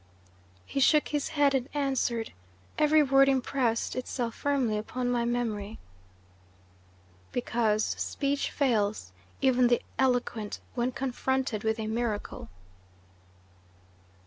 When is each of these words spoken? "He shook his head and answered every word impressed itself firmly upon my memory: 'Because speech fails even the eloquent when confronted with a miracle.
"He 0.65 0.79
shook 0.79 1.09
his 1.09 1.27
head 1.27 1.53
and 1.53 1.69
answered 1.75 2.33
every 2.75 3.03
word 3.03 3.29
impressed 3.29 3.95
itself 3.95 4.33
firmly 4.33 4.75
upon 4.75 5.11
my 5.11 5.25
memory: 5.25 5.77
'Because 7.31 7.85
speech 7.85 8.49
fails 8.49 9.11
even 9.41 9.67
the 9.67 9.83
eloquent 9.99 10.59
when 10.73 10.91
confronted 10.91 11.63
with 11.63 11.77
a 11.79 11.85
miracle. 11.85 12.49